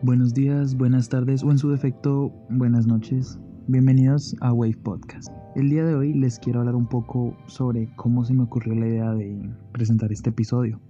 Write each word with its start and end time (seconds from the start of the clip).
Buenos 0.00 0.32
días, 0.32 0.76
buenas 0.76 1.08
tardes 1.08 1.42
o 1.42 1.50
en 1.50 1.58
su 1.58 1.70
defecto, 1.70 2.32
buenas 2.50 2.86
noches. 2.86 3.36
Bienvenidos 3.66 4.36
a 4.40 4.52
Wave 4.52 4.76
Podcast. 4.76 5.26
El 5.56 5.70
día 5.70 5.84
de 5.84 5.96
hoy 5.96 6.14
les 6.14 6.38
quiero 6.38 6.60
hablar 6.60 6.76
un 6.76 6.86
poco 6.86 7.36
sobre 7.48 7.92
cómo 7.96 8.24
se 8.24 8.32
me 8.32 8.44
ocurrió 8.44 8.76
la 8.76 8.86
idea 8.86 9.12
de 9.12 9.50
presentar 9.72 10.12
este 10.12 10.30
episodio. 10.30 10.80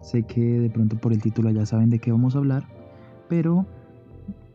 Sé 0.00 0.22
que 0.22 0.60
de 0.60 0.70
pronto 0.70 0.96
por 0.96 1.12
el 1.12 1.20
título 1.20 1.50
ya 1.50 1.66
saben 1.66 1.90
de 1.90 1.98
qué 1.98 2.12
vamos 2.12 2.36
a 2.36 2.38
hablar, 2.38 2.68
pero 3.28 3.66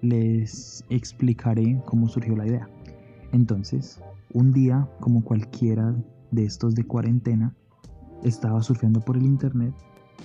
les 0.01 0.85
explicaré 0.89 1.81
cómo 1.85 2.07
surgió 2.07 2.37
la 2.37 2.47
idea. 2.47 2.69
Entonces, 3.33 4.01
un 4.33 4.53
día, 4.53 4.87
como 5.01 5.21
cualquiera 5.21 5.93
de 6.31 6.45
estos 6.45 6.75
de 6.75 6.85
cuarentena, 6.85 7.53
estaba 8.23 8.63
surfeando 8.63 9.01
por 9.01 9.17
el 9.17 9.23
internet 9.23 9.73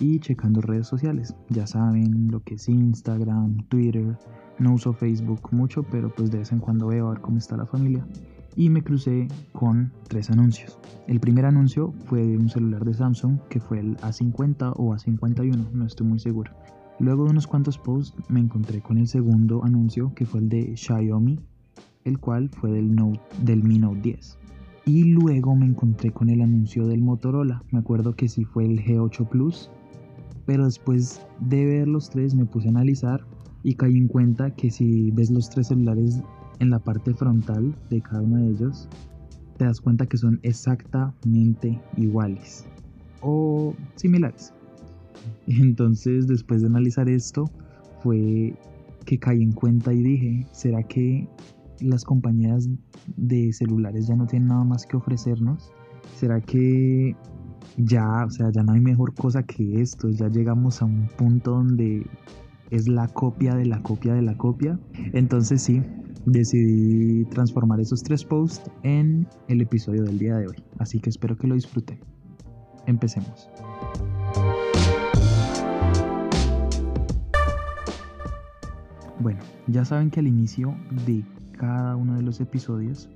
y 0.01 0.19
checando 0.21 0.61
redes 0.61 0.87
sociales. 0.87 1.35
Ya 1.49 1.67
saben 1.67 2.31
lo 2.31 2.41
que 2.41 2.55
es 2.55 2.69
Instagram, 2.69 3.59
Twitter. 3.69 4.17
No 4.59 4.75
uso 4.75 4.93
Facebook 4.93 5.41
mucho, 5.53 5.83
pero 5.83 6.15
pues 6.15 6.31
de 6.31 6.39
vez 6.39 6.53
en 6.53 6.59
cuando 6.59 6.89
veo 6.89 7.09
a 7.09 7.11
ver 7.11 7.21
cómo 7.21 7.39
está 7.39 7.57
la 7.57 7.67
familia. 7.67 8.07
Y 8.55 8.71
me 8.71 8.83
crucé 8.83 9.29
con 9.53 9.93
tres 10.09 10.31
anuncios. 10.31 10.79
El 11.07 11.21
primer 11.21 11.45
anuncio 11.45 11.93
fue 12.07 12.27
de 12.27 12.39
un 12.39 12.49
celular 12.49 12.85
de 12.85 12.95
Samsung 12.95 13.39
que 13.51 13.61
fue 13.61 13.81
el 13.81 13.97
A50 13.99 14.73
o 14.77 14.95
A51, 14.95 15.71
no 15.73 15.85
estoy 15.85 16.07
muy 16.07 16.19
seguro. 16.19 16.53
Luego 16.99 17.25
de 17.25 17.31
unos 17.33 17.47
cuantos 17.47 17.77
posts 17.77 18.17
me 18.31 18.41
encontré 18.41 18.81
con 18.81 18.97
el 18.97 19.07
segundo 19.07 19.63
anuncio 19.63 20.15
que 20.15 20.25
fue 20.25 20.41
el 20.41 20.49
de 20.49 20.75
Xiaomi, 20.75 21.39
el 22.05 22.19
cual 22.19 22.49
fue 22.49 22.71
del, 22.71 22.95
Note, 22.95 23.21
del 23.43 23.63
Mi 23.63 23.79
Note 23.79 24.01
10. 24.01 24.39
Y 24.87 25.05
luego 25.05 25.55
me 25.55 25.67
encontré 25.67 26.13
con 26.13 26.31
el 26.31 26.41
anuncio 26.41 26.87
del 26.87 27.03
Motorola. 27.03 27.63
Me 27.71 27.81
acuerdo 27.81 28.15
que 28.15 28.29
sí 28.29 28.45
fue 28.45 28.65
el 28.65 28.83
G8 28.83 29.29
Plus 29.29 29.71
pero 30.47 30.65
después 30.65 31.21
de 31.41 31.67
ver 31.67 31.89
los 31.89 32.09
tres 32.09 32.35
me 32.35 32.47
puse 32.47 32.69
a 32.69 32.71
analizar 32.71 33.21
y 33.63 33.75
caí 33.75 33.97
en 33.97 34.09
cuenta 34.09 34.53
que 34.53 34.71
si 34.71 35.11
ves 35.11 35.31
los 35.31 35.51
tres 35.51 35.67
celulares 35.69 36.23
en 36.61 36.71
la 36.71 36.79
parte 36.79 37.13
frontal 37.13 37.75
de 37.91 38.01
cada 38.01 38.23
uno 38.23 38.39
de 38.39 38.51
ellos, 38.53 38.89
te 39.59 39.65
das 39.65 39.81
cuenta 39.81 40.07
que 40.07 40.17
son 40.17 40.39
exactamente 40.43 41.81
iguales 41.97 42.65
o 43.21 43.75
similares. 43.97 44.55
Entonces, 45.47 46.27
después 46.27 46.63
de 46.63 46.69
analizar 46.69 47.09
esto, 47.09 47.45
fue 48.03 48.55
que 49.05 49.19
caí 49.19 49.43
en 49.43 49.53
cuenta 49.53 49.93
y 49.93 50.03
dije, 50.03 50.47
¿será 50.53 50.83
que 50.83 51.29
las 51.81 52.05
compañías 52.05 52.69
de 53.17 53.53
celulares 53.53 54.07
ya 54.07 54.17
no 54.17 54.27
tienen 54.27 54.49
nada 54.49 54.65
más 54.65 54.87
que 54.87 54.97
ofrecernos? 54.97 55.73
¿Será 56.17 56.41
que 56.41 57.17
ya, 57.77 58.25
o 58.25 58.31
sea, 58.31 58.51
ya 58.51 58.63
no 58.63 58.73
hay 58.73 58.81
mejor 58.81 59.15
cosa 59.15 59.43
que 59.43 59.81
esto, 59.81 60.09
ya 60.09 60.29
llegamos 60.29 60.83
a 60.83 60.85
un 60.85 61.09
punto 61.17 61.53
donde 61.53 62.07
es 62.71 62.89
la 62.89 63.09
copia 63.09 63.55
de 63.55 63.67
la 63.67 63.83
copia 63.83 64.15
de 64.15 64.23
la 64.23 64.37
copia. 64.37 64.79
Entonces 65.13 65.63
sí, 65.63 65.83
decidí 66.27 67.25
transformar 67.27 67.81
esos 67.81 68.03
tres 68.03 68.25
posts 68.25 68.71
en 68.83 69.27
el 69.49 69.61
episodio 69.61 70.03
del 70.05 70.19
día 70.19 70.37
de 70.37 70.49
hoy. 70.49 70.57
Así 70.79 70.99
que 70.99 71.11
espero 71.11 71.37
que 71.37 71.47
lo 71.47 71.55
disfruten. 71.55 72.01
Empecemos. 72.87 73.49
Bueno, 79.19 79.41
ya 79.67 79.85
saben 79.85 80.11
que 80.11 80.21
al 80.21 80.27
inicio 80.27 80.77
de 81.07 81.25
cada 81.59 81.97
uno 81.97 82.15
de 82.17 82.23
los 82.23 82.41
episodios 82.41 83.09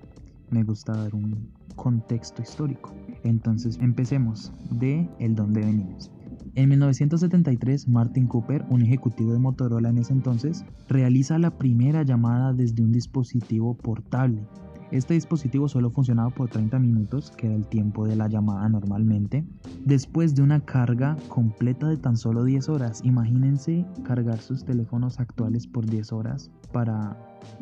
me 0.51 0.63
gusta 0.65 0.97
dar 0.97 1.15
un 1.15 1.53
contexto 1.77 2.43
histórico. 2.43 2.93
Entonces 3.25 3.79
empecemos 3.81 4.53
de 4.71 5.09
el 5.19 5.35
dónde 5.35 5.61
venimos. 5.61 6.11
En 6.55 6.69
1973, 6.69 7.89
Martin 7.89 8.27
Cooper, 8.27 8.65
un 8.71 8.83
ejecutivo 8.83 9.33
de 9.33 9.39
Motorola 9.39 9.91
en 9.91 9.99
ese 9.99 10.13
entonces, 10.13 10.65
realiza 10.89 11.39
la 11.39 11.57
primera 11.57 12.03
llamada 12.03 12.53
desde 12.53 12.83
un 12.83 12.93
dispositivo 12.93 13.75
portable. 13.77 14.43
Este 14.91 15.15
dispositivo 15.15 15.69
solo 15.69 15.91
funcionaba 15.91 16.31
por 16.31 16.49
30 16.49 16.81
minutos, 16.81 17.31
que 17.31 17.47
era 17.47 17.55
el 17.55 17.67
tiempo 17.67 18.09
de 18.09 18.17
la 18.17 18.27
llamada 18.27 18.69
normalmente, 18.69 19.45
después 19.85 20.35
de 20.35 20.43
una 20.43 20.59
carga 20.65 21.17
completa 21.29 21.89
de 21.89 21.97
tan 21.97 22.17
solo 22.17 22.43
10 22.43 22.69
horas. 22.69 23.01
Imagínense 23.05 23.87
cargar 24.03 24.39
sus 24.39 24.65
teléfonos 24.65 25.21
actuales 25.21 25.69
por 25.69 25.87
10 25.87 26.13
horas 26.13 26.51
para 26.73 27.17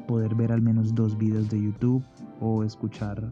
poder 0.06 0.34
ver 0.34 0.52
al 0.52 0.62
menos 0.62 0.94
dos 0.94 1.18
videos 1.18 1.50
de 1.50 1.62
YouTube 1.62 2.02
o 2.40 2.64
escuchar 2.64 3.30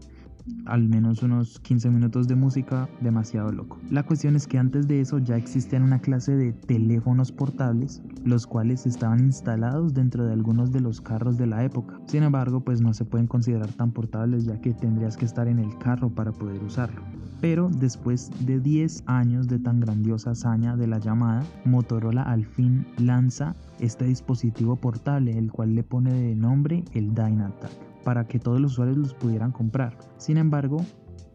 al 0.64 0.88
menos 0.88 1.22
unos 1.22 1.58
15 1.60 1.90
minutos 1.90 2.28
de 2.28 2.34
música 2.34 2.88
demasiado 3.00 3.52
loco. 3.52 3.78
La 3.90 4.02
cuestión 4.04 4.36
es 4.36 4.46
que 4.46 4.58
antes 4.58 4.86
de 4.88 5.00
eso 5.00 5.18
ya 5.18 5.36
existían 5.36 5.82
una 5.82 6.00
clase 6.00 6.36
de 6.36 6.52
teléfonos 6.52 7.32
portables, 7.32 8.02
los 8.24 8.46
cuales 8.46 8.86
estaban 8.86 9.20
instalados 9.20 9.94
dentro 9.94 10.26
de 10.26 10.32
algunos 10.32 10.72
de 10.72 10.80
los 10.80 11.00
carros 11.00 11.36
de 11.38 11.46
la 11.46 11.64
época. 11.64 11.98
Sin 12.06 12.22
embargo, 12.22 12.60
pues 12.60 12.80
no 12.80 12.92
se 12.94 13.04
pueden 13.04 13.26
considerar 13.26 13.72
tan 13.72 13.92
portables 13.92 14.44
ya 14.44 14.60
que 14.60 14.72
tendrías 14.72 15.16
que 15.16 15.24
estar 15.24 15.48
en 15.48 15.58
el 15.58 15.76
carro 15.78 16.10
para 16.10 16.32
poder 16.32 16.62
usarlo. 16.62 17.02
Pero 17.40 17.68
después 17.68 18.30
de 18.46 18.60
10 18.60 19.04
años 19.06 19.46
de 19.46 19.58
tan 19.58 19.80
grandiosa 19.80 20.30
hazaña 20.30 20.76
de 20.76 20.86
la 20.86 20.98
llamada, 20.98 21.44
Motorola 21.64 22.22
al 22.22 22.46
fin 22.46 22.86
lanza 22.98 23.54
este 23.78 24.06
dispositivo 24.06 24.76
portable, 24.76 25.36
el 25.36 25.52
cual 25.52 25.74
le 25.74 25.82
pone 25.82 26.12
de 26.12 26.34
nombre 26.34 26.84
el 26.94 27.14
Dynatac 27.14 27.85
para 28.06 28.28
que 28.28 28.38
todos 28.38 28.60
los 28.60 28.74
usuarios 28.74 28.96
los 28.96 29.14
pudieran 29.14 29.50
comprar. 29.50 29.98
Sin 30.16 30.36
embargo, 30.36 30.76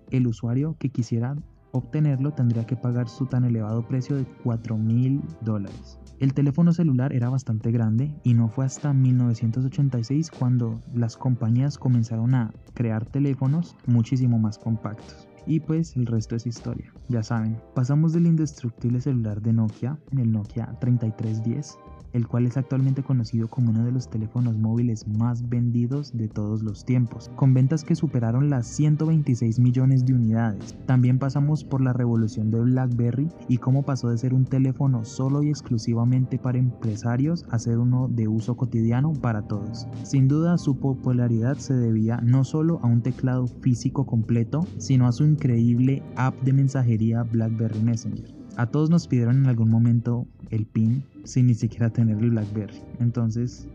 el 0.09 0.26
usuario 0.26 0.78
que 0.80 0.88
quisiera 0.88 1.36
obtenerlo 1.74 2.32
tendría 2.32 2.66
que 2.66 2.78
pagar 2.78 3.09
su 3.09 3.26
tan 3.26 3.44
elevado 3.44 3.86
precio 3.86 4.16
de 4.16 4.24
4 4.46 4.78
mil 4.78 5.22
dólares. 5.42 6.00
El 6.20 6.34
teléfono 6.34 6.72
celular 6.72 7.12
era 7.12 7.30
bastante 7.30 7.72
grande 7.72 8.16
y 8.24 8.36
no 8.36 8.48
fue 8.48 8.64
hasta 8.64 8.94
1986 8.94 10.32
cuando 10.32 10.80
las 10.96 11.18
compañías 11.18 11.78
comenzaron 11.78 12.36
a 12.36 12.54
crear 12.74 13.06
teléfonos 13.06 13.76
muchísimo 13.86 14.40
más 14.40 14.58
compactos. 14.58 15.28
Y 15.46 15.59
pues 15.59 15.98
el 15.98 16.06
resto 16.06 16.38
es 16.38 16.48
historia, 16.48 16.94
ya 17.09 17.22
saben. 17.22 17.59
Pasamos 17.76 18.14
del 18.14 18.28
indestructible 18.28 19.02
celular 19.02 19.42
de 19.42 19.52
Nokia, 19.52 19.98
el 20.18 20.32
Nokia 20.32 20.78
3310, 20.80 21.78
el 22.14 22.28
cual 22.28 22.46
es 22.46 22.58
actualmente 22.58 23.04
conocido 23.04 23.48
como 23.48 23.72
uno 23.72 23.86
de 23.86 23.92
los 23.92 24.10
teléfonos 24.10 24.58
móviles 24.58 25.08
más 25.08 25.48
vendidos 25.48 26.16
de 26.16 26.28
todos 26.28 26.64
los 26.64 26.86
tiempos, 26.86 27.30
con 27.36 27.54
ventas 27.54 27.84
que 27.84 27.96
superaron 27.96 28.50
las 28.50 28.68
126 28.68 29.60
millones 29.60 30.06
de 30.06 30.14
unidades. 30.14 30.76
También 30.86 31.20
pasamos 31.20 31.64
por 31.64 31.82
la 31.82 31.94
revolución 31.94 32.52
de 32.52 32.60
BlackBerry 32.62 33.30
y 33.48 33.58
cómo 33.58 33.84
pasó 33.84 34.10
de 34.10 34.18
ser 34.18 34.34
un 34.34 34.46
teléfono 34.46 35.06
solo 35.06 35.44
y 35.44 35.50
exclusivamente 35.50 36.38
para 36.38 36.58
empresarios 36.58 37.46
a 37.50 37.60
ser 37.60 37.78
uno 37.78 38.08
de 38.08 38.28
uso 38.28 38.56
cotidiano 38.56 39.14
para 39.14 39.44
todos. 39.44 39.88
Sin 40.04 40.28
duda 40.28 40.58
su 40.58 40.78
popularidad 40.78 41.58
se 41.58 41.74
debía 41.74 42.20
no 42.22 42.44
solo 42.44 42.80
a 42.84 42.88
un 42.88 43.02
teclado 43.02 43.48
físico 43.48 44.06
completo, 44.06 44.66
sino 44.78 45.08
a 45.08 45.12
su 45.12 45.24
increíble 45.24 46.04
app 46.16 46.40
de 46.42 46.54
mensajería 46.54 47.24
BlackBerry 47.24 47.82
Messenger. 47.82 48.41
A 48.58 48.66
todos 48.68 48.90
nos 48.90 49.08
pidieron 49.08 49.38
en 49.38 49.48
algún 49.48 49.70
momento 49.70 50.28
el 50.50 50.66
PIN 50.66 51.04
sin 51.24 51.48
ni 51.48 51.54
siquiera 51.54 51.90
tener 51.90 52.18
el 52.18 52.32
BlackBerry. 52.32 52.82
Entonces, 53.00 53.68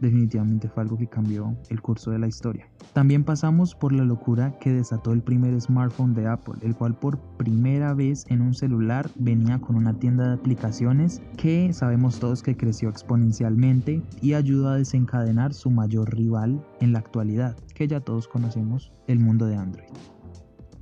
definitivamente 0.00 0.68
fue 0.68 0.82
algo 0.82 0.98
que 0.98 1.06
cambió 1.06 1.56
el 1.70 1.80
curso 1.80 2.10
de 2.10 2.18
la 2.18 2.28
historia. 2.28 2.66
También 2.92 3.24
pasamos 3.24 3.74
por 3.74 3.92
la 3.92 4.04
locura 4.04 4.58
que 4.58 4.72
desató 4.72 5.12
el 5.12 5.22
primer 5.22 5.58
smartphone 5.60 6.14
de 6.14 6.26
Apple, 6.26 6.54
el 6.60 6.74
cual 6.74 6.94
por 6.94 7.18
primera 7.38 7.94
vez 7.94 8.26
en 8.28 8.42
un 8.42 8.52
celular 8.52 9.08
venía 9.14 9.58
con 9.60 9.76
una 9.76 9.94
tienda 9.94 10.26
de 10.28 10.34
aplicaciones 10.34 11.22
que 11.36 11.72
sabemos 11.72 12.18
todos 12.18 12.42
que 12.42 12.56
creció 12.56 12.90
exponencialmente 12.90 14.02
y 14.20 14.34
ayudó 14.34 14.68
a 14.68 14.76
desencadenar 14.76 15.54
su 15.54 15.70
mayor 15.70 16.14
rival 16.14 16.62
en 16.80 16.92
la 16.92 16.98
actualidad, 16.98 17.56
que 17.74 17.88
ya 17.88 18.00
todos 18.00 18.28
conocemos, 18.28 18.92
el 19.06 19.20
mundo 19.20 19.46
de 19.46 19.56
Android. 19.56 19.88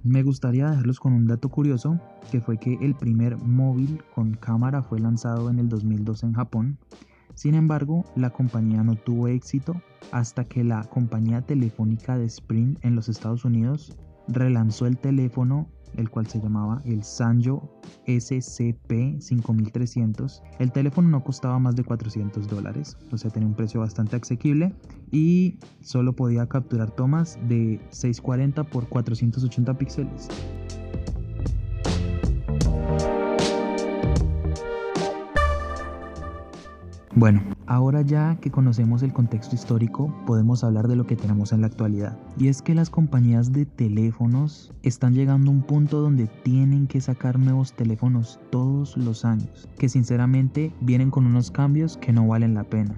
Me 0.03 0.22
gustaría 0.22 0.71
dejarlos 0.71 0.99
con 0.99 1.12
un 1.12 1.27
dato 1.27 1.50
curioso, 1.50 2.00
que 2.31 2.41
fue 2.41 2.56
que 2.56 2.78
el 2.81 2.94
primer 2.94 3.37
móvil 3.37 4.03
con 4.15 4.33
cámara 4.33 4.83
fue 4.83 4.99
lanzado 4.99 5.50
en 5.50 5.59
el 5.59 5.69
2002 5.69 6.22
en 6.22 6.33
Japón. 6.33 6.78
Sin 7.34 7.55
embargo, 7.55 8.06
la 8.16 8.30
compañía 8.30 8.83
no 8.83 8.97
tuvo 8.97 9.28
éxito 9.28 9.74
hasta 10.10 10.45
que 10.45 10.65
la 10.65 10.84
compañía 10.84 11.42
telefónica 11.42 12.16
de 12.16 12.24
Sprint 12.24 12.83
en 12.83 12.95
los 12.95 13.10
Estados 13.10 13.45
Unidos 13.45 13.95
relanzó 14.27 14.86
el 14.86 14.97
teléfono 14.97 15.69
el 15.97 16.10
cual 16.10 16.27
se 16.27 16.41
llamaba 16.41 16.83
el 16.84 17.04
Sanyo 17.04 17.63
SCP-5300. 18.07 20.42
El 20.59 20.72
teléfono 20.72 21.09
no 21.09 21.22
costaba 21.22 21.59
más 21.59 21.77
de 21.77 21.84
400 21.84 22.48
dólares, 22.48 22.97
o 23.13 23.19
sea, 23.19 23.31
tenía 23.31 23.48
un 23.48 23.54
precio 23.54 23.81
bastante 23.81 24.16
asequible 24.16 24.75
y 25.10 25.59
solo 25.81 26.15
podía 26.15 26.47
capturar 26.47 26.91
tomas 26.91 27.39
de 27.48 27.81
640 27.91 28.65
por 28.65 28.87
480 28.89 29.78
píxeles. 29.78 30.28
Bueno, 37.21 37.43
ahora 37.67 38.01
ya 38.01 38.39
que 38.41 38.51
conocemos 38.51 39.03
el 39.03 39.13
contexto 39.13 39.55
histórico, 39.55 40.11
podemos 40.25 40.65
hablar 40.65 40.89
de 40.89 40.97
lo 40.97 41.07
que 41.07 41.17
tenemos 41.17 41.53
en 41.53 41.61
la 41.61 41.67
actualidad. 41.67 42.19
Y 42.39 42.49
es 42.49 42.63
que 42.63 42.75
las 42.75 42.89
compañías 42.89 43.53
de 43.53 43.67
teléfonos 43.67 44.72
están 44.83 45.13
llegando 45.13 45.51
a 45.51 45.55
un 45.55 45.61
punto 45.61 46.01
donde 46.01 46.28
tienen 46.28 46.87
que 46.87 47.03
sacar 47.03 47.39
nuevos 47.39 47.75
teléfonos 47.75 48.41
todos 48.49 48.97
los 48.97 49.27
años, 49.27 49.69
que 49.77 49.91
sinceramente 49.91 50.72
vienen 50.81 51.11
con 51.11 51.27
unos 51.27 51.51
cambios 51.51 51.99
que 51.99 52.15
no 52.15 52.27
valen 52.27 52.55
la 52.55 52.65
pena. 52.65 52.95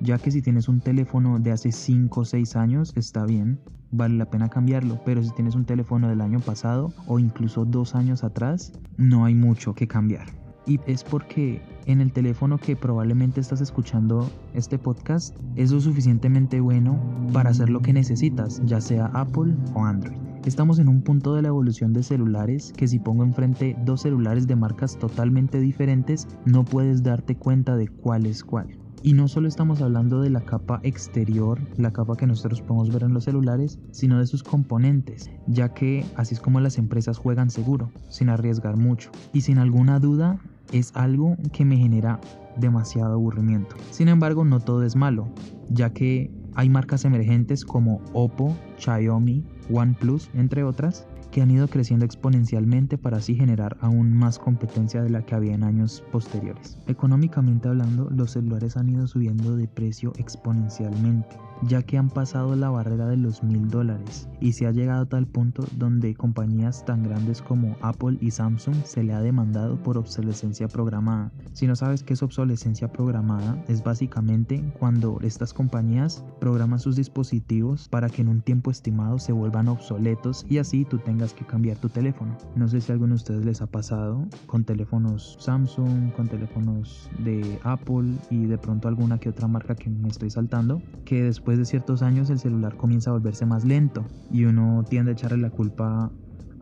Ya 0.00 0.18
que 0.18 0.32
si 0.32 0.42
tienes 0.42 0.68
un 0.68 0.80
teléfono 0.80 1.38
de 1.38 1.52
hace 1.52 1.70
5 1.70 2.22
o 2.22 2.24
6 2.24 2.56
años, 2.56 2.92
está 2.96 3.24
bien, 3.24 3.60
vale 3.92 4.16
la 4.16 4.28
pena 4.28 4.48
cambiarlo, 4.48 5.00
pero 5.04 5.22
si 5.22 5.30
tienes 5.30 5.54
un 5.54 5.64
teléfono 5.64 6.08
del 6.08 6.22
año 6.22 6.40
pasado 6.40 6.92
o 7.06 7.20
incluso 7.20 7.64
dos 7.64 7.94
años 7.94 8.24
atrás, 8.24 8.72
no 8.96 9.26
hay 9.26 9.36
mucho 9.36 9.76
que 9.76 9.86
cambiar 9.86 10.39
y 10.66 10.80
es 10.86 11.04
porque 11.04 11.62
en 11.86 12.00
el 12.00 12.12
teléfono 12.12 12.58
que 12.58 12.76
probablemente 12.76 13.40
estás 13.40 13.60
escuchando 13.60 14.30
este 14.54 14.78
podcast 14.78 15.36
es 15.56 15.72
lo 15.72 15.80
suficientemente 15.80 16.60
bueno 16.60 17.00
para 17.32 17.50
hacer 17.50 17.70
lo 17.70 17.80
que 17.80 17.92
necesitas, 17.92 18.60
ya 18.64 18.80
sea 18.80 19.06
Apple 19.14 19.54
o 19.74 19.84
Android. 19.84 20.18
Estamos 20.44 20.78
en 20.78 20.88
un 20.88 21.02
punto 21.02 21.34
de 21.34 21.42
la 21.42 21.48
evolución 21.48 21.92
de 21.92 22.02
celulares 22.02 22.72
que 22.74 22.88
si 22.88 22.98
pongo 22.98 23.24
enfrente 23.24 23.76
dos 23.84 24.02
celulares 24.02 24.46
de 24.46 24.56
marcas 24.56 24.98
totalmente 24.98 25.60
diferentes 25.60 26.26
no 26.46 26.64
puedes 26.64 27.02
darte 27.02 27.36
cuenta 27.36 27.76
de 27.76 27.88
cuál 27.88 28.24
es 28.24 28.42
cuál. 28.42 28.78
Y 29.02 29.14
no 29.14 29.28
solo 29.28 29.48
estamos 29.48 29.80
hablando 29.80 30.20
de 30.20 30.28
la 30.28 30.42
capa 30.42 30.80
exterior, 30.82 31.58
la 31.78 31.90
capa 31.90 32.16
que 32.16 32.26
nosotros 32.26 32.60
podemos 32.60 32.92
ver 32.92 33.02
en 33.04 33.14
los 33.14 33.24
celulares, 33.24 33.78
sino 33.92 34.18
de 34.18 34.26
sus 34.26 34.42
componentes, 34.42 35.30
ya 35.46 35.72
que 35.72 36.04
así 36.16 36.34
es 36.34 36.40
como 36.40 36.60
las 36.60 36.76
empresas 36.76 37.16
juegan 37.16 37.50
seguro, 37.50 37.90
sin 38.10 38.28
arriesgar 38.28 38.76
mucho. 38.76 39.10
Y 39.32 39.40
sin 39.40 39.56
alguna 39.56 40.00
duda, 40.00 40.38
es 40.72 40.94
algo 40.94 41.36
que 41.52 41.64
me 41.64 41.76
genera 41.76 42.20
demasiado 42.56 43.14
aburrimiento. 43.14 43.76
Sin 43.90 44.08
embargo, 44.08 44.44
no 44.44 44.60
todo 44.60 44.82
es 44.84 44.96
malo, 44.96 45.28
ya 45.68 45.90
que 45.90 46.30
hay 46.54 46.68
marcas 46.68 47.04
emergentes 47.04 47.64
como 47.64 48.00
Oppo, 48.12 48.56
Xiaomi, 48.78 49.44
OnePlus, 49.72 50.30
entre 50.34 50.64
otras, 50.64 51.06
que 51.30 51.42
han 51.42 51.50
ido 51.50 51.68
creciendo 51.68 52.04
exponencialmente 52.04 52.98
para 52.98 53.18
así 53.18 53.34
generar 53.34 53.76
aún 53.80 54.12
más 54.12 54.38
competencia 54.38 55.02
de 55.02 55.10
la 55.10 55.22
que 55.22 55.34
había 55.34 55.54
en 55.54 55.64
años 55.64 56.02
posteriores. 56.12 56.78
Económicamente 56.86 57.68
hablando, 57.68 58.08
los 58.10 58.32
celulares 58.32 58.76
han 58.76 58.88
ido 58.88 59.06
subiendo 59.06 59.56
de 59.56 59.68
precio 59.68 60.12
exponencialmente 60.16 61.36
ya 61.62 61.82
que 61.82 61.98
han 61.98 62.08
pasado 62.08 62.56
la 62.56 62.70
barrera 62.70 63.06
de 63.06 63.16
los 63.16 63.42
mil 63.42 63.68
dólares 63.68 64.28
y 64.40 64.52
se 64.52 64.66
ha 64.66 64.72
llegado 64.72 65.02
a 65.02 65.08
tal 65.08 65.26
punto 65.26 65.64
donde 65.76 66.14
compañías 66.14 66.84
tan 66.84 67.02
grandes 67.02 67.42
como 67.42 67.76
Apple 67.82 68.18
y 68.20 68.30
Samsung 68.30 68.76
se 68.84 69.02
le 69.02 69.12
ha 69.12 69.20
demandado 69.20 69.82
por 69.82 69.98
obsolescencia 69.98 70.68
programada. 70.68 71.30
Si 71.52 71.66
no 71.66 71.76
sabes 71.76 72.02
qué 72.02 72.14
es 72.14 72.22
obsolescencia 72.22 72.90
programada, 72.90 73.62
es 73.68 73.82
básicamente 73.82 74.62
cuando 74.78 75.18
estas 75.22 75.52
compañías 75.52 76.24
programan 76.40 76.78
sus 76.78 76.96
dispositivos 76.96 77.88
para 77.88 78.08
que 78.08 78.22
en 78.22 78.28
un 78.28 78.40
tiempo 78.40 78.70
estimado 78.70 79.18
se 79.18 79.32
vuelvan 79.32 79.68
obsoletos 79.68 80.46
y 80.48 80.58
así 80.58 80.84
tú 80.84 80.98
tengas 80.98 81.19
que 81.28 81.44
cambiar 81.44 81.76
tu 81.76 81.88
teléfono. 81.88 82.36
No 82.56 82.68
sé 82.68 82.80
si 82.80 82.90
a 82.90 82.94
alguno 82.94 83.10
de 83.10 83.16
ustedes 83.16 83.44
les 83.44 83.60
ha 83.60 83.66
pasado 83.66 84.26
con 84.46 84.64
teléfonos 84.64 85.36
Samsung, 85.40 86.12
con 86.12 86.28
teléfonos 86.28 87.10
de 87.18 87.58
Apple 87.62 88.14
y 88.30 88.46
de 88.46 88.58
pronto 88.58 88.88
alguna 88.88 89.18
que 89.18 89.28
otra 89.28 89.46
marca 89.46 89.74
que 89.74 89.90
me 89.90 90.08
estoy 90.08 90.30
saltando, 90.30 90.82
que 91.04 91.22
después 91.22 91.58
de 91.58 91.64
ciertos 91.64 92.02
años 92.02 92.30
el 92.30 92.38
celular 92.38 92.76
comienza 92.76 93.10
a 93.10 93.12
volverse 93.12 93.46
más 93.46 93.64
lento 93.64 94.04
y 94.30 94.44
uno 94.44 94.84
tiende 94.88 95.12
a 95.12 95.14
echarle 95.14 95.38
la 95.38 95.50
culpa 95.50 96.10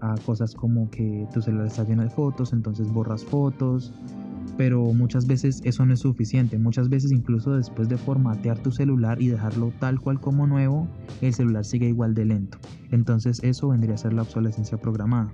a 0.01 0.15
cosas 0.25 0.55
como 0.55 0.91
que 0.91 1.27
tu 1.33 1.43
celular 1.43 1.67
está 1.67 1.85
lleno 1.85 2.03
de 2.03 2.11
fotos, 2.11 2.53
entonces 2.53 2.93
borras 2.93 3.25
fotos, 3.25 3.93
pero 4.56 4.93
muchas 4.93 5.27
veces 5.27 5.61
eso 5.65 5.85
no 5.85 5.95
es 5.95 6.00
suficiente. 6.00 6.59
Muchas 6.59 6.89
veces 6.89 7.12
incluso 7.12 7.56
después 7.56 7.89
de 7.89 7.97
formatear 7.97 8.59
tu 8.59 8.71
celular 8.71 9.21
y 9.21 9.29
dejarlo 9.29 9.73
tal 9.79 10.00
cual 10.00 10.21
como 10.21 10.47
nuevo, 10.47 10.89
el 11.21 11.35
celular 11.35 11.65
sigue 11.65 11.89
igual 11.89 12.15
de 12.15 12.25
lento. 12.25 12.59
Entonces 12.91 13.41
eso 13.43 13.69
vendría 13.69 13.95
a 13.95 13.99
ser 13.99 14.12
la 14.12 14.23
obsolescencia 14.23 14.79
programada. 14.79 15.31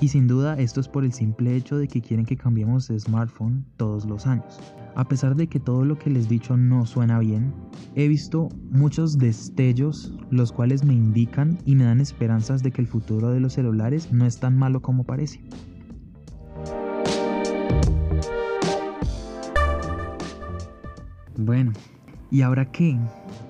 Y 0.00 0.08
sin 0.08 0.26
duda 0.26 0.58
esto 0.58 0.80
es 0.80 0.88
por 0.88 1.04
el 1.04 1.12
simple 1.12 1.56
hecho 1.56 1.78
de 1.78 1.88
que 1.88 2.02
quieren 2.02 2.26
que 2.26 2.36
cambiemos 2.36 2.88
de 2.88 3.00
smartphone 3.00 3.64
todos 3.76 4.04
los 4.04 4.26
años. 4.26 4.60
A 4.94 5.08
pesar 5.08 5.36
de 5.36 5.46
que 5.46 5.60
todo 5.60 5.84
lo 5.84 5.98
que 5.98 6.10
les 6.10 6.26
he 6.26 6.30
dicho 6.30 6.56
no 6.56 6.84
suena 6.84 7.18
bien, 7.18 7.54
he 7.94 8.08
visto 8.08 8.48
muchos 8.70 9.16
destellos 9.18 10.14
los 10.30 10.52
cuales 10.52 10.84
me 10.84 10.94
indican 10.94 11.58
y 11.64 11.76
me 11.76 11.84
dan 11.84 12.00
esperanzas 12.00 12.62
de 12.62 12.72
que 12.72 12.82
el 12.82 12.88
futuro 12.88 13.30
de 13.30 13.40
los 13.40 13.54
celulares 13.54 14.12
no 14.12 14.26
es 14.26 14.38
tan 14.38 14.56
malo 14.58 14.82
como 14.82 15.04
parece. 15.04 15.40
Bueno, 21.46 21.70
¿y 22.28 22.42
ahora 22.42 22.72
qué? 22.72 22.98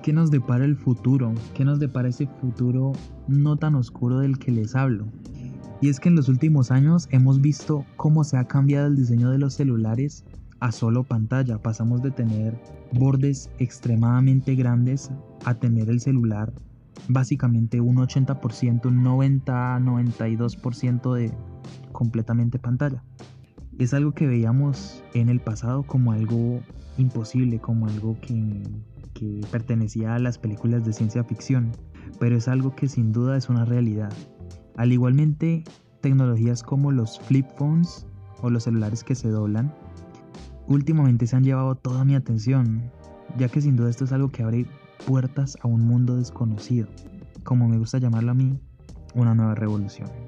¿Qué 0.03 0.13
nos 0.13 0.29
depara 0.29 0.65
el 0.65 0.75
futuro? 0.75 1.33
¿Qué 1.55 1.65
nos 1.65 1.79
depara 1.79 2.09
ese 2.09 2.27
futuro 2.27 2.93
no 3.27 3.57
tan 3.57 3.73
oscuro 3.73 4.19
del 4.19 4.37
que 4.37 4.51
les 4.51 4.75
hablo? 4.75 5.07
Y 5.81 5.89
es 5.89 5.99
que 5.99 6.09
en 6.09 6.15
los 6.15 6.29
últimos 6.29 6.69
años 6.69 7.07
hemos 7.09 7.41
visto 7.41 7.85
cómo 7.95 8.23
se 8.23 8.37
ha 8.37 8.47
cambiado 8.47 8.85
el 8.85 8.95
diseño 8.95 9.31
de 9.31 9.39
los 9.39 9.55
celulares 9.55 10.25
a 10.59 10.71
solo 10.71 11.05
pantalla. 11.05 11.57
Pasamos 11.57 12.03
de 12.03 12.11
tener 12.11 12.61
bordes 12.91 13.49
extremadamente 13.57 14.53
grandes 14.53 15.09
a 15.43 15.55
tener 15.55 15.89
el 15.89 15.99
celular 15.99 16.53
básicamente 17.07 17.81
un 17.81 17.95
80%, 17.95 18.85
un 18.85 19.01
90, 19.01 19.79
92% 19.79 21.13
de 21.15 21.31
completamente 21.93 22.59
pantalla. 22.59 23.03
Es 23.79 23.93
algo 23.93 24.11
que 24.11 24.25
veíamos 24.25 25.03
en 25.13 25.29
el 25.29 25.39
pasado 25.39 25.83
como 25.83 26.11
algo 26.11 26.61
imposible, 26.97 27.59
como 27.59 27.85
algo 27.85 28.17
que, 28.21 28.63
pertenecía 29.51 30.15
a 30.15 30.19
las 30.19 30.37
películas 30.37 30.85
de 30.85 30.93
ciencia 30.93 31.23
ficción, 31.23 31.71
pero 32.19 32.35
es 32.35 32.47
algo 32.47 32.75
que 32.75 32.87
sin 32.87 33.11
duda 33.11 33.37
es 33.37 33.49
una 33.49 33.65
realidad. 33.65 34.11
Al 34.75 34.91
igualmente, 34.91 35.63
tecnologías 36.01 36.61
como 36.61 36.91
los 36.91 37.19
flip 37.19 37.47
phones 37.57 38.05
o 38.41 38.49
los 38.49 38.63
celulares 38.63 39.03
que 39.03 39.15
se 39.15 39.29
doblan, 39.29 39.73
últimamente 40.67 41.25
se 41.25 41.35
han 41.35 41.43
llevado 41.43 41.75
toda 41.75 42.03
mi 42.03 42.15
atención, 42.15 42.91
ya 43.37 43.47
que 43.47 43.61
sin 43.61 43.75
duda 43.75 43.89
esto 43.89 44.05
es 44.05 44.11
algo 44.11 44.29
que 44.29 44.43
abre 44.43 44.65
puertas 45.07 45.57
a 45.61 45.67
un 45.67 45.81
mundo 45.81 46.15
desconocido, 46.15 46.87
como 47.43 47.67
me 47.67 47.77
gusta 47.77 47.97
llamarlo 47.97 48.31
a 48.31 48.35
mí, 48.35 48.59
una 49.15 49.33
nueva 49.33 49.55
revolución. 49.55 50.26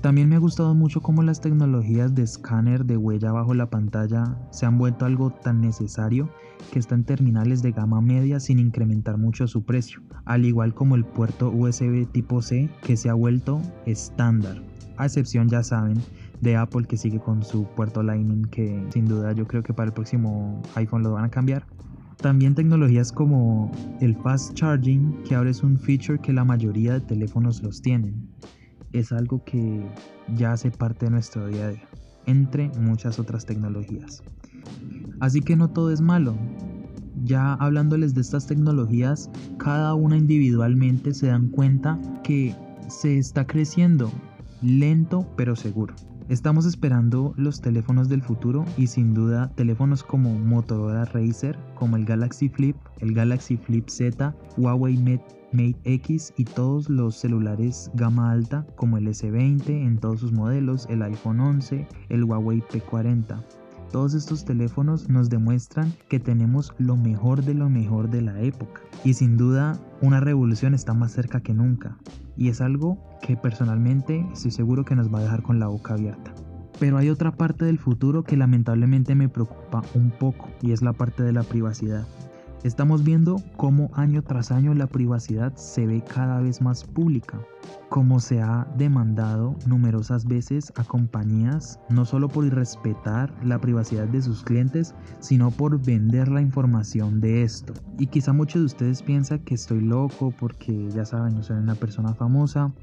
También 0.00 0.30
me 0.30 0.36
ha 0.36 0.38
gustado 0.38 0.74
mucho 0.74 1.02
cómo 1.02 1.22
las 1.22 1.42
tecnologías 1.42 2.14
de 2.14 2.22
escáner 2.22 2.86
de 2.86 2.96
huella 2.96 3.32
bajo 3.32 3.52
la 3.52 3.68
pantalla 3.68 4.38
se 4.50 4.64
han 4.64 4.78
vuelto 4.78 5.04
algo 5.04 5.30
tan 5.30 5.60
necesario 5.60 6.30
que 6.72 6.78
están 6.78 7.04
terminales 7.04 7.60
de 7.60 7.72
gama 7.72 8.00
media 8.00 8.40
sin 8.40 8.58
incrementar 8.58 9.18
mucho 9.18 9.46
su 9.46 9.62
precio, 9.62 10.00
al 10.24 10.46
igual 10.46 10.72
como 10.72 10.94
el 10.96 11.04
puerto 11.04 11.50
USB 11.50 12.10
tipo 12.10 12.40
C 12.40 12.70
que 12.82 12.96
se 12.96 13.10
ha 13.10 13.14
vuelto 13.14 13.60
estándar, 13.84 14.62
a 14.96 15.04
excepción 15.04 15.50
ya 15.50 15.62
saben 15.62 15.98
de 16.40 16.56
Apple 16.56 16.86
que 16.86 16.96
sigue 16.96 17.20
con 17.20 17.42
su 17.42 17.64
puerto 17.64 18.02
Lightning 18.02 18.46
que 18.46 18.82
sin 18.94 19.04
duda 19.04 19.32
yo 19.32 19.46
creo 19.46 19.62
que 19.62 19.74
para 19.74 19.88
el 19.88 19.92
próximo 19.92 20.62
iPhone 20.76 21.02
lo 21.02 21.12
van 21.12 21.24
a 21.24 21.30
cambiar. 21.30 21.66
También 22.16 22.54
tecnologías 22.54 23.12
como 23.12 23.70
el 24.00 24.16
fast 24.16 24.54
charging 24.54 25.22
que 25.24 25.34
ahora 25.34 25.50
es 25.50 25.62
un 25.62 25.78
feature 25.78 26.18
que 26.18 26.32
la 26.32 26.44
mayoría 26.44 26.94
de 26.94 27.00
teléfonos 27.00 27.62
los 27.62 27.82
tienen 27.82 28.30
es 28.92 29.12
algo 29.12 29.44
que 29.44 29.84
ya 30.36 30.52
hace 30.52 30.70
parte 30.70 31.06
de 31.06 31.12
nuestro 31.12 31.46
día 31.46 31.66
a 31.66 31.70
día, 31.70 31.88
entre 32.26 32.68
muchas 32.78 33.18
otras 33.18 33.46
tecnologías. 33.46 34.22
Así 35.20 35.40
que 35.40 35.56
no 35.56 35.70
todo 35.70 35.90
es 35.90 36.00
malo. 36.00 36.36
Ya 37.24 37.54
hablándoles 37.54 38.14
de 38.14 38.22
estas 38.22 38.46
tecnologías, 38.46 39.30
cada 39.58 39.94
una 39.94 40.16
individualmente 40.16 41.12
se 41.12 41.26
dan 41.26 41.48
cuenta 41.48 41.98
que 42.24 42.54
se 42.88 43.18
está 43.18 43.46
creciendo 43.46 44.10
lento 44.62 45.26
pero 45.36 45.54
seguro. 45.56 45.94
Estamos 46.28 46.64
esperando 46.64 47.34
los 47.36 47.60
teléfonos 47.60 48.08
del 48.08 48.22
futuro 48.22 48.64
y 48.76 48.86
sin 48.86 49.14
duda 49.14 49.50
teléfonos 49.56 50.04
como 50.04 50.38
Motorola 50.38 51.04
Racer, 51.06 51.58
como 51.74 51.96
el 51.96 52.04
Galaxy 52.04 52.48
Flip, 52.48 52.76
el 53.00 53.14
Galaxy 53.14 53.56
Flip 53.56 53.88
Z, 53.88 54.34
Huawei 54.56 54.96
Mate 54.96 55.39
Mate 55.52 55.80
X 55.82 56.32
y 56.36 56.44
todos 56.44 56.88
los 56.88 57.16
celulares 57.16 57.90
gama 57.94 58.30
alta 58.30 58.64
como 58.76 58.98
el 58.98 59.08
S20 59.08 59.68
en 59.68 59.98
todos 59.98 60.20
sus 60.20 60.32
modelos, 60.32 60.86
el 60.88 61.02
iPhone 61.02 61.40
11, 61.40 61.88
el 62.08 62.24
Huawei 62.24 62.60
P40. 62.60 63.42
Todos 63.90 64.14
estos 64.14 64.44
teléfonos 64.44 65.08
nos 65.08 65.28
demuestran 65.28 65.92
que 66.08 66.20
tenemos 66.20 66.72
lo 66.78 66.96
mejor 66.96 67.42
de 67.42 67.54
lo 67.54 67.68
mejor 67.68 68.10
de 68.10 68.22
la 68.22 68.40
época. 68.40 68.82
Y 69.02 69.14
sin 69.14 69.36
duda, 69.36 69.80
una 70.00 70.20
revolución 70.20 70.74
está 70.74 70.94
más 70.94 71.10
cerca 71.10 71.40
que 71.40 71.52
nunca. 71.52 71.98
Y 72.36 72.48
es 72.48 72.60
algo 72.60 72.98
que 73.20 73.36
personalmente 73.36 74.24
estoy 74.32 74.52
seguro 74.52 74.84
que 74.84 74.94
nos 74.94 75.12
va 75.12 75.18
a 75.18 75.22
dejar 75.22 75.42
con 75.42 75.58
la 75.58 75.66
boca 75.66 75.94
abierta. 75.94 76.32
Pero 76.78 76.96
hay 76.96 77.10
otra 77.10 77.32
parte 77.32 77.64
del 77.64 77.78
futuro 77.78 78.22
que 78.22 78.36
lamentablemente 78.36 79.16
me 79.16 79.28
preocupa 79.28 79.82
un 79.94 80.12
poco 80.12 80.48
y 80.62 80.70
es 80.70 80.80
la 80.80 80.92
parte 80.92 81.24
de 81.24 81.32
la 81.32 81.42
privacidad 81.42 82.06
Estamos 82.62 83.04
viendo 83.04 83.42
cómo 83.56 83.90
año 83.94 84.22
tras 84.22 84.52
año 84.52 84.74
la 84.74 84.86
privacidad 84.86 85.54
se 85.56 85.86
ve 85.86 86.04
cada 86.04 86.40
vez 86.40 86.60
más 86.60 86.84
pública, 86.84 87.40
como 87.88 88.20
se 88.20 88.42
ha 88.42 88.66
demandado 88.76 89.56
numerosas 89.66 90.26
veces 90.26 90.70
a 90.76 90.84
compañías, 90.84 91.80
no 91.88 92.04
solo 92.04 92.28
por 92.28 92.44
irrespetar 92.44 93.32
la 93.42 93.58
privacidad 93.58 94.06
de 94.08 94.20
sus 94.20 94.44
clientes, 94.44 94.94
sino 95.20 95.50
por 95.50 95.82
vender 95.82 96.28
la 96.28 96.42
información 96.42 97.22
de 97.22 97.44
esto. 97.44 97.72
Y 97.98 98.08
quizá 98.08 98.34
muchos 98.34 98.60
de 98.60 98.66
ustedes 98.66 99.02
piensan 99.02 99.38
que 99.38 99.54
estoy 99.54 99.80
loco 99.80 100.30
porque 100.38 100.90
ya 100.90 101.06
saben, 101.06 101.36
no 101.36 101.42
soy 101.42 101.56
una 101.56 101.76
persona 101.76 102.12
famosa 102.12 102.74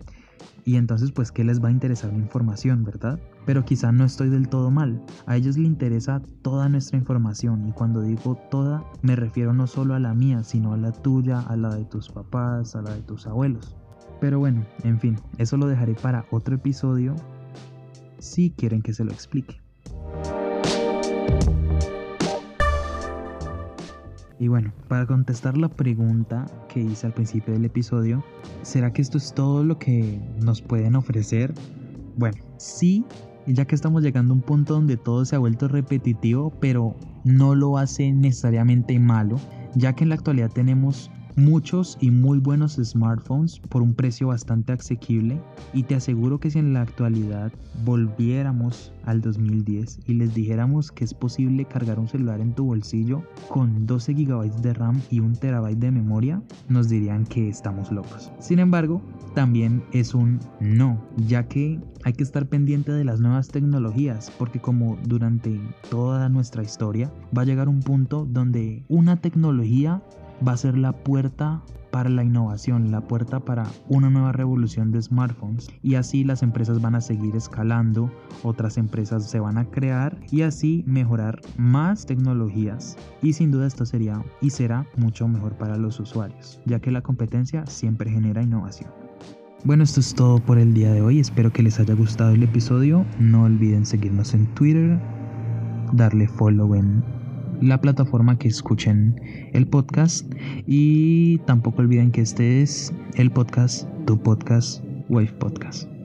y 0.65 0.75
entonces 0.75 1.11
pues 1.11 1.31
qué 1.31 1.43
les 1.43 1.63
va 1.63 1.69
a 1.69 1.71
interesar 1.71 2.11
la 2.11 2.19
información, 2.19 2.83
¿verdad? 2.83 3.19
Pero 3.45 3.65
quizá 3.65 3.91
no 3.91 4.03
estoy 4.03 4.29
del 4.29 4.49
todo 4.49 4.71
mal. 4.71 5.01
A 5.25 5.37
ellos 5.37 5.57
les 5.57 5.67
interesa 5.67 6.21
toda 6.41 6.69
nuestra 6.69 6.97
información 6.97 7.67
y 7.67 7.71
cuando 7.71 8.01
digo 8.01 8.35
toda 8.49 8.83
me 9.01 9.15
refiero 9.15 9.53
no 9.53 9.67
solo 9.67 9.93
a 9.93 9.99
la 9.99 10.13
mía, 10.13 10.43
sino 10.43 10.73
a 10.73 10.77
la 10.77 10.91
tuya, 10.91 11.39
a 11.39 11.55
la 11.55 11.73
de 11.75 11.85
tus 11.85 12.09
papás, 12.09 12.75
a 12.75 12.81
la 12.81 12.93
de 12.93 13.01
tus 13.01 13.27
abuelos. 13.27 13.75
Pero 14.19 14.39
bueno, 14.39 14.65
en 14.83 14.99
fin, 14.99 15.19
eso 15.37 15.57
lo 15.57 15.67
dejaré 15.67 15.93
para 15.93 16.25
otro 16.31 16.55
episodio 16.55 17.15
si 18.19 18.51
quieren 18.51 18.81
que 18.81 18.93
se 18.93 19.03
lo 19.03 19.11
explique. 19.11 19.66
Y 24.39 24.49
bueno, 24.49 24.71
para 24.87 25.05
contestar 25.07 25.57
la 25.57 25.67
pregunta 25.67 26.45
que 26.69 26.79
hice 26.79 27.07
al 27.07 27.13
principio 27.13 27.53
del 27.53 27.65
episodio, 27.65 28.23
¿será 28.61 28.93
que 28.93 29.01
esto 29.01 29.17
es 29.17 29.33
todo 29.33 29.63
lo 29.63 29.79
que 29.79 30.19
nos 30.41 30.61
pueden 30.61 30.95
ofrecer? 30.95 31.53
Bueno, 32.17 32.37
sí, 32.57 33.03
ya 33.47 33.65
que 33.65 33.73
estamos 33.73 34.03
llegando 34.03 34.33
a 34.33 34.35
un 34.35 34.43
punto 34.43 34.75
donde 34.75 34.97
todo 34.97 35.25
se 35.25 35.35
ha 35.35 35.39
vuelto 35.39 35.67
repetitivo, 35.67 36.51
pero 36.59 36.95
no 37.23 37.55
lo 37.55 37.77
hace 37.79 38.11
necesariamente 38.11 38.99
malo, 38.99 39.39
ya 39.73 39.93
que 39.93 40.03
en 40.03 40.09
la 40.09 40.15
actualidad 40.15 40.51
tenemos 40.51 41.09
muchos 41.37 41.97
y 42.01 42.09
muy 42.09 42.39
buenos 42.39 42.73
smartphones 42.75 43.59
por 43.59 43.83
un 43.83 43.93
precio 43.93 44.27
bastante 44.27 44.73
asequible 44.73 45.39
y 45.71 45.83
te 45.83 45.95
aseguro 45.95 46.39
que 46.39 46.49
si 46.49 46.57
en 46.57 46.73
la 46.73 46.81
actualidad 46.81 47.51
volviéramos 47.85 48.91
al 49.05 49.21
2010 49.21 49.99
y 50.07 50.13
les 50.15 50.33
dijéramos 50.33 50.91
que 50.91 51.05
es 51.05 51.13
posible 51.13 51.65
cargar 51.65 51.99
un 51.99 52.07
celular 52.07 52.41
en 52.41 52.53
tu 52.53 52.65
bolsillo 52.65 53.21
con 53.49 53.85
12 53.85 54.13
GB 54.13 54.51
de 54.61 54.73
RAM 54.73 54.99
y 55.11 55.19
1 55.19 55.35
TB 55.35 55.77
de 55.77 55.91
memoria, 55.91 56.41
nos 56.69 56.89
dirían 56.89 57.23
que 57.23 57.47
estamos 57.47 57.91
locos. 57.91 58.31
Sin 58.39 58.57
embargo, 58.57 59.01
también 59.35 59.83
es 59.93 60.15
un 60.15 60.39
no, 60.59 60.99
ya 61.27 61.47
que 61.47 61.79
hay 62.03 62.13
que 62.13 62.23
estar 62.23 62.47
pendiente 62.47 62.91
de 62.91 63.05
las 63.05 63.19
nuevas 63.19 63.49
tecnologías, 63.49 64.31
porque 64.39 64.59
como 64.59 64.97
durante 65.05 65.61
toda 65.91 66.29
nuestra 66.29 66.63
historia 66.63 67.13
va 67.37 67.43
a 67.43 67.45
llegar 67.45 67.69
un 67.69 67.81
punto 67.81 68.25
donde 68.25 68.83
una 68.87 69.21
tecnología 69.21 70.01
va 70.45 70.53
a 70.53 70.57
ser 70.57 70.77
la 70.77 70.91
puerta 70.91 71.61
para 71.91 72.09
la 72.09 72.23
innovación, 72.23 72.91
la 72.91 73.01
puerta 73.01 73.39
para 73.39 73.65
una 73.87 74.09
nueva 74.09 74.31
revolución 74.31 74.91
de 74.91 75.01
smartphones 75.01 75.69
y 75.81 75.95
así 75.95 76.23
las 76.23 76.43
empresas 76.43 76.81
van 76.81 76.95
a 76.95 77.01
seguir 77.01 77.35
escalando, 77.35 78.11
otras 78.43 78.77
empresas 78.77 79.29
se 79.29 79.39
van 79.39 79.57
a 79.57 79.65
crear 79.65 80.17
y 80.31 80.41
así 80.41 80.83
mejorar 80.85 81.41
más 81.57 82.05
tecnologías 82.05 82.97
y 83.21 83.33
sin 83.33 83.51
duda 83.51 83.67
esto 83.67 83.85
sería 83.85 84.21
y 84.41 84.49
será 84.49 84.85
mucho 84.97 85.27
mejor 85.27 85.53
para 85.57 85.77
los 85.77 85.99
usuarios, 85.99 86.59
ya 86.65 86.79
que 86.79 86.91
la 86.91 87.01
competencia 87.01 87.65
siempre 87.65 88.11
genera 88.11 88.43
innovación. 88.43 88.91
Bueno, 89.63 89.83
esto 89.83 89.99
es 89.99 90.13
todo 90.13 90.39
por 90.39 90.59
el 90.59 90.73
día 90.73 90.93
de 90.93 91.01
hoy. 91.01 91.19
Espero 91.19 91.51
que 91.51 91.63
les 91.63 91.79
haya 91.79 91.95
gustado 91.95 92.29
el 92.29 92.43
episodio. 92.43 93.05
No 93.19 93.43
olviden 93.43 93.87
seguirnos 93.87 94.35
en 94.35 94.45
Twitter, 94.53 94.99
darle 95.93 96.27
follow 96.27 96.75
en 96.75 97.03
la 97.61 97.81
plataforma 97.81 98.37
que 98.37 98.47
escuchen 98.47 99.19
el 99.53 99.67
podcast 99.67 100.31
y 100.65 101.37
tampoco 101.39 101.81
olviden 101.81 102.11
que 102.11 102.21
este 102.21 102.61
es 102.61 102.93
el 103.15 103.31
podcast, 103.31 103.87
tu 104.05 104.17
podcast, 104.21 104.83
Wave 105.09 105.33
Podcast. 105.39 105.96